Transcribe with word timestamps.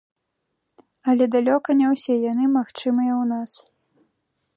Але 1.11 1.27
далёка 1.35 1.69
не 1.81 1.87
ўсе 1.93 2.13
яны 2.31 2.45
магчымыя 2.57 3.13
ў 3.21 3.29
нас. 3.33 3.51